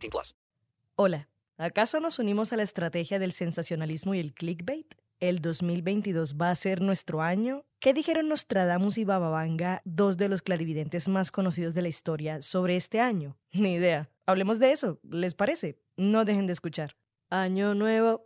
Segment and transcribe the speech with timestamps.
[0.00, 0.34] 18 plus.
[0.96, 4.94] Hola, ¿acaso nos unimos a la estrategia del sensacionalismo y el clickbait?
[5.20, 7.64] ¿El 2022 va a ser nuestro año?
[7.78, 12.76] ¿Qué dijeron Nostradamus y Bababanga, dos de los clarividentes más conocidos de la historia, sobre
[12.76, 13.36] este año?
[13.52, 14.08] Ni idea.
[14.24, 15.78] Hablemos de eso, ¿les parece?
[15.96, 16.96] No dejen de escuchar.
[17.28, 18.22] Año nuevo,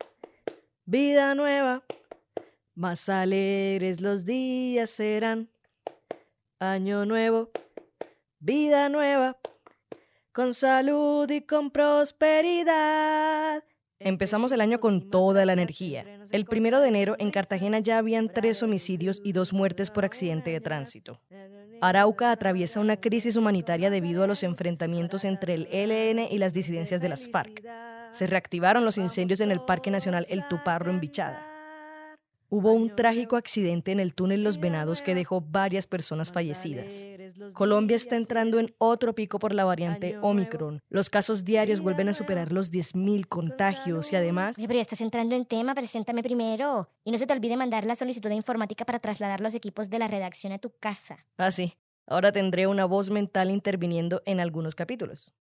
[0.85, 1.85] vida nueva,
[2.75, 5.51] más alegres los días serán.
[6.61, 7.51] Año nuevo,
[8.39, 9.37] vida nueva,
[10.35, 13.63] con salud y con prosperidad.
[14.01, 16.05] Empezamos el año con toda la energía.
[16.33, 20.51] El primero de enero en Cartagena ya habían tres homicidios y dos muertes por accidente
[20.51, 21.21] de tránsito.
[21.81, 27.01] Arauca atraviesa una crisis humanitaria debido a los enfrentamientos entre el ELN y las disidencias
[27.01, 27.63] de las FARC
[28.15, 31.54] se reactivaron los incendios en el Parque Nacional El Tuparro en Bichada.
[32.55, 37.05] Hubo un trágico accidente en el túnel Los Venados que dejó varias personas fallecidas.
[37.53, 40.81] Colombia está entrando en otro pico por la variante Omicron.
[40.89, 44.55] Los casos diarios vuelven a superar los 10.000 contagios y además...
[44.57, 46.89] Pero ya estás entrando en tema, preséntame primero.
[47.03, 49.99] Y no se te olvide mandar la solicitud de informática para trasladar los equipos de
[49.99, 51.27] la redacción a tu casa.
[51.37, 51.75] Ah, sí.
[52.07, 55.35] Ahora tendré una voz mental interviniendo en algunos capítulos.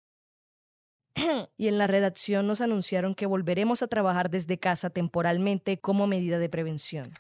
[1.58, 6.40] y en la redacción nos anunciaron que volveremos a trabajar desde casa temporalmente como medida
[6.40, 7.14] de prevención.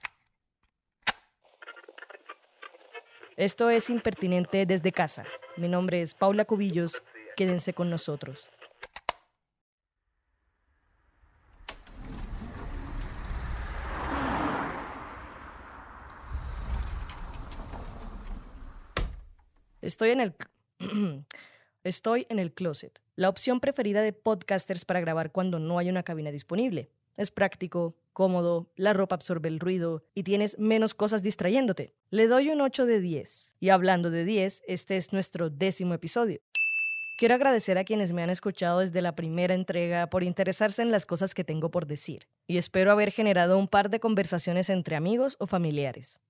[3.37, 5.25] Esto es Impertinente desde casa.
[5.57, 7.03] Mi nombre es Paula Cubillos.
[7.35, 8.49] Quédense con nosotros.
[19.81, 20.35] Estoy en el...
[21.83, 26.01] Estoy en el closet, la opción preferida de podcasters para grabar cuando no hay una
[26.01, 26.89] cabina disponible.
[27.17, 31.93] Es práctico, cómodo, la ropa absorbe el ruido y tienes menos cosas distrayéndote.
[32.09, 33.57] Le doy un 8 de 10.
[33.59, 36.41] Y hablando de 10, este es nuestro décimo episodio.
[37.19, 41.05] Quiero agradecer a quienes me han escuchado desde la primera entrega por interesarse en las
[41.05, 45.35] cosas que tengo por decir, y espero haber generado un par de conversaciones entre amigos
[45.39, 46.21] o familiares.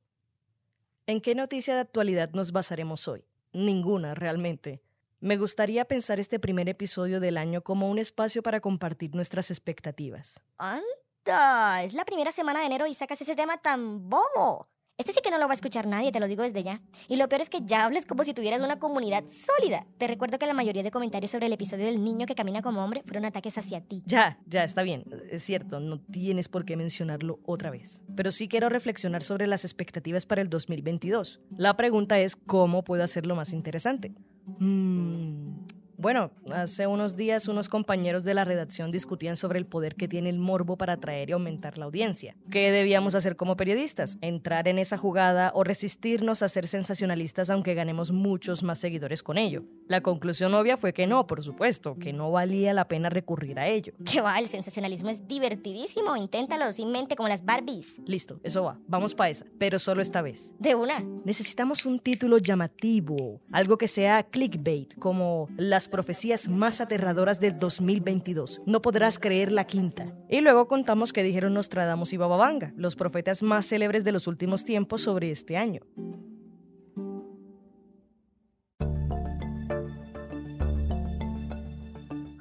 [1.08, 3.24] ¿En qué noticia de actualidad nos basaremos hoy?
[3.54, 4.82] Ninguna, realmente.
[5.22, 10.42] Me gustaría pensar este primer episodio del año como un espacio para compartir nuestras expectativas.
[10.58, 11.84] ¡Anda!
[11.84, 14.68] Es la primera semana de enero y sacas ese tema tan bobo.
[14.98, 16.82] Este sí que no lo va a escuchar nadie, te lo digo desde ya.
[17.08, 19.86] Y lo peor es que ya hables como si tuvieras una comunidad sólida.
[20.00, 22.84] Te recuerdo que la mayoría de comentarios sobre el episodio del niño que camina como
[22.84, 24.02] hombre fueron ataques hacia ti.
[24.08, 25.06] Ya, ya, está bien.
[25.30, 28.02] Es cierto, no tienes por qué mencionarlo otra vez.
[28.16, 31.42] Pero sí quiero reflexionar sobre las expectativas para el 2022.
[31.58, 34.14] La pregunta es, ¿cómo puedo hacerlo más interesante?
[34.62, 35.66] うん。
[36.02, 40.40] Bueno, hace unos días unos compañeros de la redacción discutían sobre el poder que tiene el
[40.40, 42.36] morbo para atraer y aumentar la audiencia.
[42.50, 44.18] ¿Qué debíamos hacer como periodistas?
[44.22, 49.38] ¿Entrar en esa jugada o resistirnos a ser sensacionalistas aunque ganemos muchos más seguidores con
[49.38, 49.64] ello?
[49.88, 53.68] La conclusión obvia fue que no, por supuesto, que no valía la pena recurrir a
[53.68, 53.94] ello.
[54.04, 54.40] ¿Qué va?
[54.40, 56.18] El sensacionalismo es divertidísimo.
[56.18, 58.00] Inténtalo sin mente como las Barbies.
[58.08, 58.80] Listo, eso va.
[58.88, 60.56] Vamos para esa, pero solo esta vez.
[60.58, 61.04] De una.
[61.26, 68.62] Necesitamos un título llamativo, algo que sea clickbait, como las profecías más aterradoras del 2022.
[68.66, 70.16] No podrás creer la quinta.
[70.28, 74.64] Y luego contamos que dijeron Nostradamus y Bababanga, los profetas más célebres de los últimos
[74.64, 75.82] tiempos sobre este año.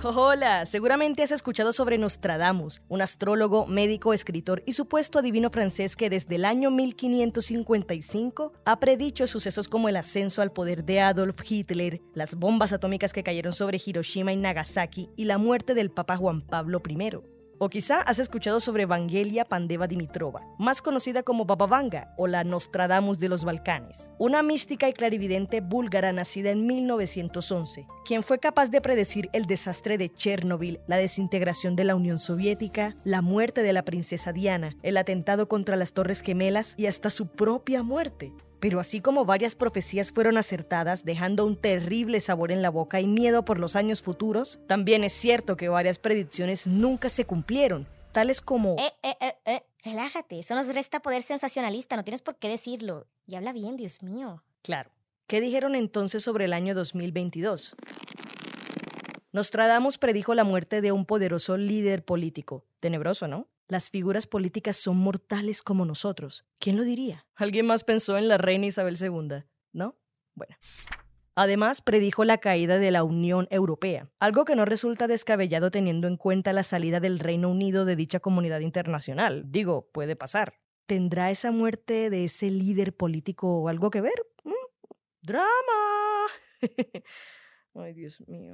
[0.02, 6.08] Hola, seguramente has escuchado sobre Nostradamus, un astrólogo, médico, escritor y supuesto adivino francés que
[6.08, 12.00] desde el año 1555 ha predicho sucesos como el ascenso al poder de Adolf Hitler,
[12.14, 16.40] las bombas atómicas que cayeron sobre Hiroshima y Nagasaki y la muerte del Papa Juan
[16.40, 17.39] Pablo I.
[17.62, 22.42] O quizá has escuchado sobre Vangelia Pandeva Dimitrova, más conocida como Baba Vanga o la
[22.42, 28.70] Nostradamus de los Balcanes, una mística y clarividente búlgara nacida en 1911, quien fue capaz
[28.70, 33.74] de predecir el desastre de Chernobyl, la desintegración de la Unión Soviética, la muerte de
[33.74, 38.32] la princesa Diana, el atentado contra las Torres Gemelas y hasta su propia muerte.
[38.60, 43.06] Pero así como varias profecías fueron acertadas, dejando un terrible sabor en la boca y
[43.06, 48.40] miedo por los años futuros, también es cierto que varias predicciones nunca se cumplieron, tales
[48.40, 48.76] como...
[48.78, 49.62] Eh, eh, eh, eh.
[49.82, 53.06] Relájate, eso nos resta poder sensacionalista, no tienes por qué decirlo.
[53.26, 54.42] Y habla bien, Dios mío.
[54.60, 54.90] Claro.
[55.26, 57.76] ¿Qué dijeron entonces sobre el año 2022?
[59.32, 62.64] Nostradamus predijo la muerte de un poderoso líder político.
[62.80, 63.46] Tenebroso, ¿no?
[63.70, 66.44] Las figuras políticas son mortales como nosotros.
[66.58, 67.24] ¿Quién lo diría?
[67.36, 69.96] Alguien más pensó en la reina Isabel II, ¿no?
[70.34, 70.56] Bueno.
[71.36, 76.16] Además, predijo la caída de la Unión Europea, algo que no resulta descabellado teniendo en
[76.16, 79.44] cuenta la salida del Reino Unido de dicha comunidad internacional.
[79.46, 80.54] Digo, puede pasar.
[80.86, 84.26] ¿Tendrá esa muerte de ese líder político algo que ver?
[84.42, 84.50] ¿Mm?
[85.22, 86.26] ¡Drama!
[87.76, 88.50] Ay, Dios mío.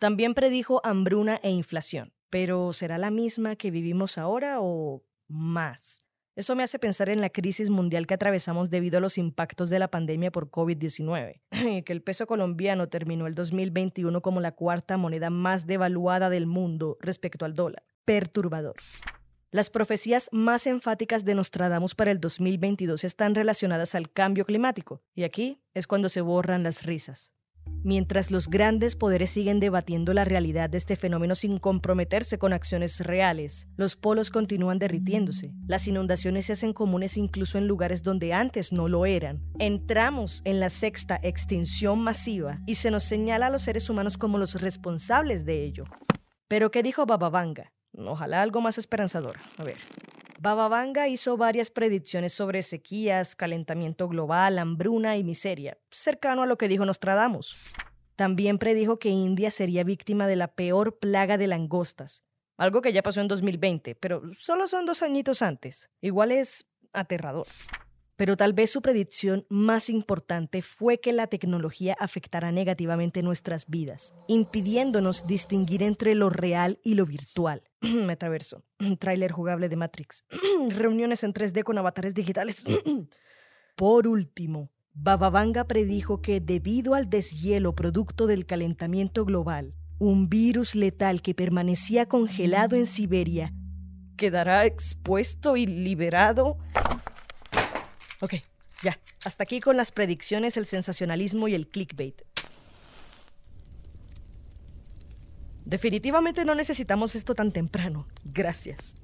[0.00, 6.02] También predijo hambruna e inflación, pero ¿será la misma que vivimos ahora o más?
[6.34, 9.78] Eso me hace pensar en la crisis mundial que atravesamos debido a los impactos de
[9.78, 11.42] la pandemia por COVID-19,
[11.84, 16.96] que el peso colombiano terminó el 2021 como la cuarta moneda más devaluada del mundo
[17.00, 17.84] respecto al dólar.
[18.04, 18.74] Perturbador.
[19.52, 25.22] Las profecías más enfáticas de Nostradamus para el 2022 están relacionadas al cambio climático, y
[25.22, 27.32] aquí es cuando se borran las risas.
[27.84, 33.00] Mientras los grandes poderes siguen debatiendo la realidad de este fenómeno sin comprometerse con acciones
[33.00, 35.52] reales, los polos continúan derritiéndose.
[35.66, 39.42] Las inundaciones se hacen comunes incluso en lugares donde antes no lo eran.
[39.58, 44.38] Entramos en la sexta extinción masiva y se nos señala a los seres humanos como
[44.38, 45.84] los responsables de ello.
[46.48, 47.74] Pero ¿qué dijo Bababanga?
[47.98, 49.36] Ojalá algo más esperanzador.
[49.58, 49.76] A ver.
[50.44, 56.68] Bababanga hizo varias predicciones sobre sequías, calentamiento global, hambruna y miseria, cercano a lo que
[56.68, 57.56] dijo Nostradamus.
[58.14, 62.24] También predijo que India sería víctima de la peor plaga de langostas,
[62.58, 65.88] algo que ya pasó en 2020, pero solo son dos añitos antes.
[66.02, 67.46] Igual es aterrador.
[68.16, 74.14] Pero tal vez su predicción más importante fue que la tecnología afectará negativamente nuestras vidas,
[74.28, 77.62] impidiéndonos distinguir entre lo real y lo virtual.
[77.80, 78.62] Metaverso,
[79.00, 80.24] tráiler jugable de Matrix,
[80.70, 82.64] reuniones en 3D con avatares digitales.
[83.76, 91.20] Por último, Bababanga predijo que debido al deshielo producto del calentamiento global, un virus letal
[91.20, 93.52] que permanecía congelado en Siberia
[94.16, 96.58] quedará expuesto y liberado
[98.24, 98.36] Ok,
[98.82, 98.98] ya.
[99.22, 102.22] Hasta aquí con las predicciones, el sensacionalismo y el clickbait.
[105.66, 108.06] Definitivamente no necesitamos esto tan temprano.
[108.24, 108.94] Gracias.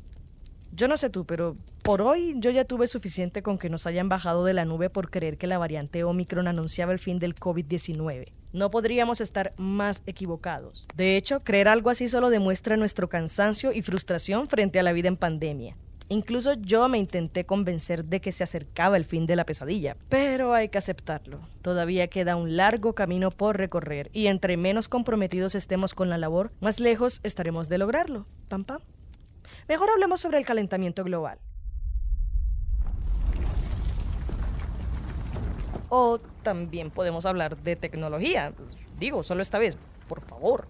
[0.72, 4.08] Yo no sé tú, pero por hoy yo ya tuve suficiente con que nos hayan
[4.08, 8.32] bajado de la nube por creer que la variante Omicron anunciaba el fin del COVID-19.
[8.54, 10.86] No podríamos estar más equivocados.
[10.94, 15.08] De hecho, creer algo así solo demuestra nuestro cansancio y frustración frente a la vida
[15.08, 15.76] en pandemia.
[16.12, 20.52] Incluso yo me intenté convencer de que se acercaba el fin de la pesadilla, pero
[20.54, 21.38] hay que aceptarlo.
[21.62, 26.50] Todavía queda un largo camino por recorrer y entre menos comprometidos estemos con la labor,
[26.58, 28.26] más lejos estaremos de lograrlo.
[28.48, 28.80] Pam pam.
[29.68, 31.38] Mejor hablemos sobre el calentamiento global.
[35.90, 38.52] O también podemos hablar de tecnología.
[38.98, 39.78] Digo, solo esta vez,
[40.08, 40.66] por favor.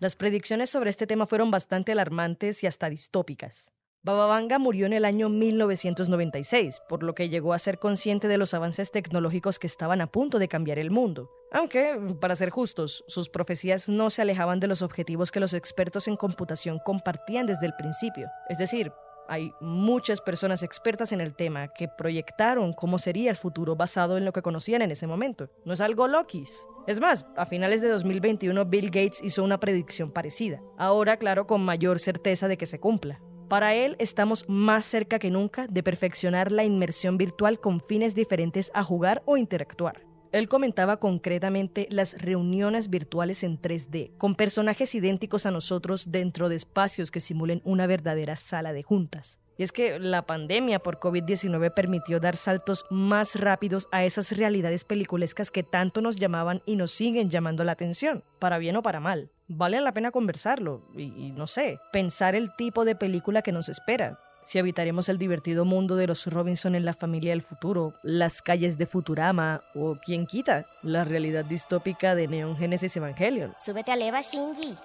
[0.00, 3.70] Las predicciones sobre este tema fueron bastante alarmantes y hasta distópicas.
[4.04, 8.54] Bababanga murió en el año 1996, por lo que llegó a ser consciente de los
[8.54, 11.30] avances tecnológicos que estaban a punto de cambiar el mundo.
[11.50, 16.06] Aunque, para ser justos, sus profecías no se alejaban de los objetivos que los expertos
[16.06, 18.28] en computación compartían desde el principio.
[18.48, 18.92] Es decir,
[19.28, 24.24] hay muchas personas expertas en el tema que proyectaron cómo sería el futuro basado en
[24.24, 25.50] lo que conocían en ese momento.
[25.64, 26.66] No es algo loquis.
[26.86, 30.62] Es más, a finales de 2021 Bill Gates hizo una predicción parecida.
[30.78, 33.20] Ahora, claro, con mayor certeza de que se cumpla.
[33.48, 38.70] Para él estamos más cerca que nunca de perfeccionar la inmersión virtual con fines diferentes
[38.74, 40.02] a jugar o interactuar.
[40.32, 46.56] Él comentaba concretamente las reuniones virtuales en 3D, con personajes idénticos a nosotros dentro de
[46.56, 49.40] espacios que simulen una verdadera sala de juntas.
[49.58, 54.84] Y es que la pandemia por COVID-19 permitió dar saltos más rápidos a esas realidades
[54.84, 59.00] peliculescas que tanto nos llamaban y nos siguen llamando la atención, para bien o para
[59.00, 59.30] mal.
[59.48, 64.20] Vale la pena conversarlo y, no sé, pensar el tipo de película que nos espera.
[64.40, 68.78] Si habitaremos el divertido mundo de los Robinson en la familia del futuro, las calles
[68.78, 73.54] de Futurama o, quien quita, la realidad distópica de Neon Genesis Evangelion.
[73.58, 74.76] Súbete a leva, Shinji.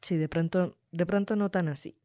[0.00, 1.96] Sí, de pronto, de pronto no tan así.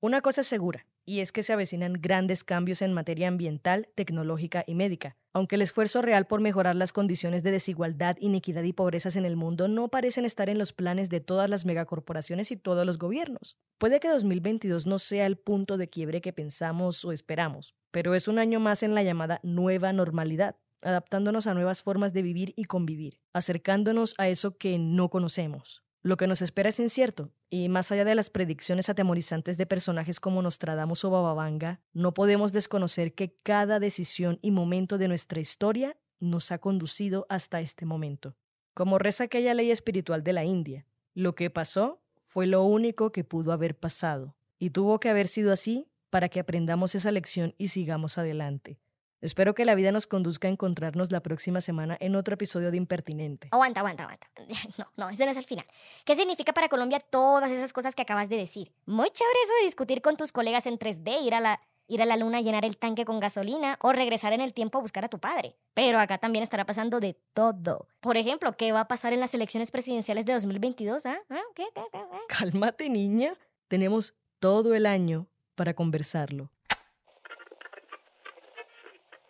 [0.00, 4.64] Una cosa es segura, y es que se avecinan grandes cambios en materia ambiental, tecnológica
[4.66, 5.16] y médica.
[5.32, 9.36] Aunque el esfuerzo real por mejorar las condiciones de desigualdad, inequidad y pobrezas en el
[9.36, 13.56] mundo no parecen estar en los planes de todas las megacorporaciones y todos los gobiernos.
[13.78, 18.28] Puede que 2022 no sea el punto de quiebre que pensamos o esperamos, pero es
[18.28, 22.64] un año más en la llamada nueva normalidad adaptándonos a nuevas formas de vivir y
[22.64, 25.83] convivir, acercándonos a eso que no conocemos.
[26.04, 30.20] Lo que nos espera es incierto, y más allá de las predicciones atemorizantes de personajes
[30.20, 35.96] como Nostradamus o Bababanga, no podemos desconocer que cada decisión y momento de nuestra historia
[36.20, 38.36] nos ha conducido hasta este momento.
[38.74, 43.24] Como reza aquella ley espiritual de la India, lo que pasó fue lo único que
[43.24, 47.68] pudo haber pasado, y tuvo que haber sido así para que aprendamos esa lección y
[47.68, 48.78] sigamos adelante.
[49.24, 52.76] Espero que la vida nos conduzca a encontrarnos la próxima semana en otro episodio de
[52.76, 53.48] Impertinente.
[53.52, 54.28] Aguanta, aguanta, aguanta.
[54.76, 55.64] No, no, ese no es el final.
[56.04, 58.70] ¿Qué significa para Colombia todas esas cosas que acabas de decir?
[58.84, 62.04] Muy chévere eso de discutir con tus colegas en 3D, ir a la, ir a
[62.04, 65.06] la luna a llenar el tanque con gasolina o regresar en el tiempo a buscar
[65.06, 65.56] a tu padre.
[65.72, 67.88] Pero acá también estará pasando de todo.
[68.00, 71.06] Por ejemplo, ¿qué va a pasar en las elecciones presidenciales de 2022?
[71.06, 71.16] ¿Ah?
[71.30, 71.40] ¿Ah?
[71.54, 71.64] ¿Qué?
[71.74, 71.80] ¿Qué?
[71.90, 71.98] ¿Qué?
[71.98, 72.18] ¿Qué?
[72.28, 73.32] Cálmate, niña.
[73.68, 76.50] Tenemos todo el año para conversarlo.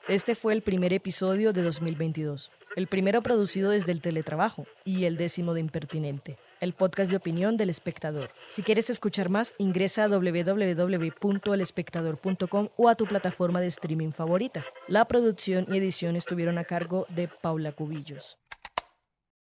[0.06, 5.16] Este fue el primer episodio de 2022, el primero producido desde el teletrabajo y el
[5.16, 8.28] décimo de Impertinente, el podcast de opinión del espectador.
[8.50, 14.66] Si quieres escuchar más, ingresa a www.elespectador.com o a tu plataforma de streaming favorita.
[14.88, 18.36] La producción y edición estuvieron a cargo de Paula Cubillos.